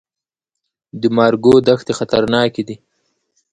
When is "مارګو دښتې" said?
1.17-1.93